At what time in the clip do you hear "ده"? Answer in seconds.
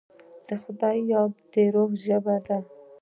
2.45-2.57